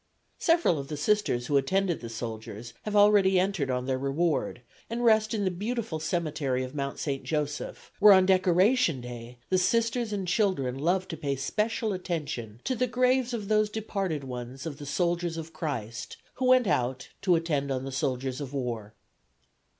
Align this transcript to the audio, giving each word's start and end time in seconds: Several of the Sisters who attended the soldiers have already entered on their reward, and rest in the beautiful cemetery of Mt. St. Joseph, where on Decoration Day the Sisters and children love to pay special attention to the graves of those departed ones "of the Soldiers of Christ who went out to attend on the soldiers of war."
Several 0.39 0.79
of 0.79 0.87
the 0.87 0.97
Sisters 0.97 1.45
who 1.45 1.57
attended 1.57 2.01
the 2.01 2.09
soldiers 2.09 2.73
have 2.85 2.95
already 2.95 3.39
entered 3.39 3.69
on 3.69 3.85
their 3.85 3.99
reward, 3.99 4.61
and 4.89 5.05
rest 5.05 5.31
in 5.31 5.45
the 5.45 5.51
beautiful 5.51 5.99
cemetery 5.99 6.63
of 6.63 6.73
Mt. 6.73 6.97
St. 6.97 7.23
Joseph, 7.23 7.91
where 7.99 8.13
on 8.13 8.25
Decoration 8.25 8.99
Day 8.99 9.37
the 9.49 9.59
Sisters 9.59 10.11
and 10.11 10.27
children 10.27 10.79
love 10.79 11.07
to 11.09 11.17
pay 11.17 11.35
special 11.35 11.93
attention 11.93 12.61
to 12.63 12.75
the 12.75 12.87
graves 12.87 13.31
of 13.31 13.47
those 13.47 13.69
departed 13.69 14.23
ones 14.23 14.65
"of 14.65 14.79
the 14.79 14.87
Soldiers 14.87 15.37
of 15.37 15.53
Christ 15.53 16.17
who 16.33 16.45
went 16.47 16.65
out 16.65 17.09
to 17.21 17.35
attend 17.35 17.69
on 17.71 17.83
the 17.85 17.91
soldiers 17.91 18.41
of 18.41 18.53
war." 18.53 18.95